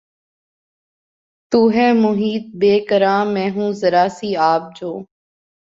تو 1.51 1.59
ہے 1.73 1.87
محیط 1.93 2.43
بیکراں 2.55 3.23
میں 3.25 3.49
ہوں 3.49 3.71
ذرا 3.73 4.05
سی 4.17 4.35
آب 4.51 4.63
جو 4.75 4.91